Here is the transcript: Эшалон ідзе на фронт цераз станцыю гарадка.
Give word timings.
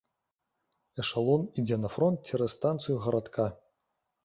Эшалон 1.03 1.43
ідзе 1.63 1.77
на 1.83 1.93
фронт 1.97 2.19
цераз 2.33 2.51
станцыю 2.59 2.99
гарадка. 3.07 3.49